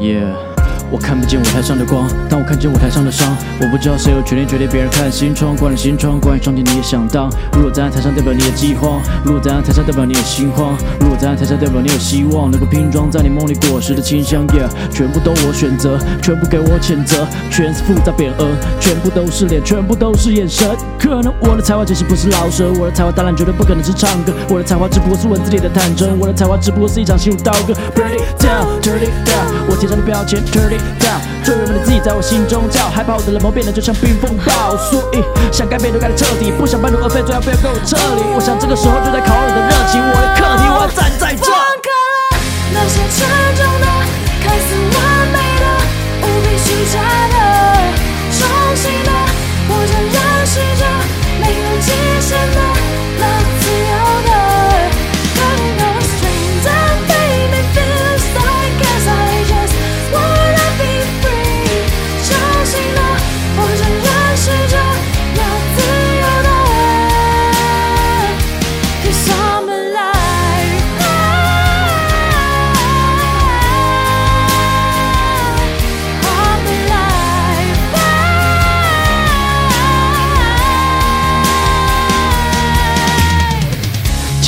[0.00, 0.30] Yeah，
[0.92, 3.36] 我看不见舞台上的光，但我看见舞台上的伤。
[3.60, 7.28] 我不知道谁有权利决定别人看心窗，关了心窗，关于上帝你也想当。
[7.52, 14.46] 如果站在台上代表你的饥荒，如果站在台上代表你的心慌，如果站在台上代表你有希望，能够拼装在你梦里果实的清香。
[14.46, 20.68] Yeah，全部都我选择，全部给我谴责，全是复杂匾额，全部都是脸，全部都是眼神。
[20.96, 27.74] 可能我的才华其实不是老舌，我的才华当然绝对不可能是唱歌，我的才华只不过是文字里的坦诚，我的才华只不过是一场心舞刀割。
[27.96, 28.80] Burn it down,
[30.08, 35.20] 标签，turn it down，最原本的自己在我心中叫，害怕我的冷漠变得就像冰风暴，所以
[35.52, 38.24] 想改变都改得彻底，不想半途而废，最好不要跟我撤离。
[38.32, 39.57] 我想这个时候就在考验，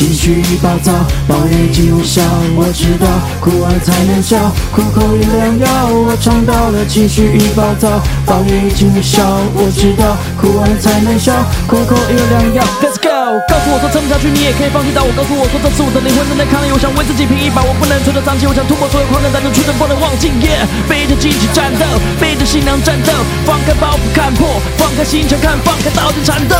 [0.00, 0.96] 情绪已暴躁，
[1.28, 2.24] 抱怨已经无效。
[2.56, 3.04] 我知道
[3.36, 5.92] 哭完才能笑，苦口一良药。
[5.92, 9.20] 我尝到了情绪已暴躁，抱怨已经无效。
[9.52, 11.36] 我知道哭完才能笑，
[11.68, 12.64] 苦口一良药。
[12.80, 14.88] Let's go，告诉我说撑不下去，你也可以放弃。
[14.96, 16.72] 但我告诉我说这是我的灵魂正在抗议。
[16.72, 18.48] 我想为自己拼一把，我不能垂头丧气。
[18.48, 20.32] 我想突破所有框架，但是出征不能忘记。
[20.40, 21.84] Yeah，背着荆棘战斗，
[22.16, 23.12] 背着信仰战斗，
[23.44, 26.56] 放开包袱看破，放开心墙看，放开刀剑缠斗。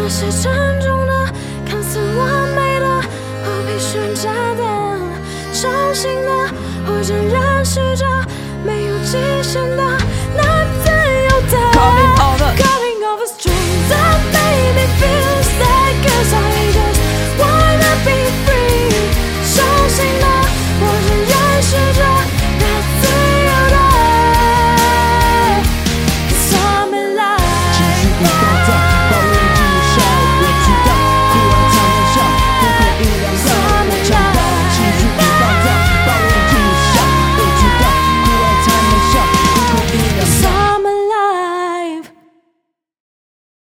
[0.00, 0.48] 那些沉
[0.80, 1.12] 重的，
[7.06, 8.04] 重新的，我将认识着
[8.64, 9.12] 没有极
[9.42, 9.85] 限的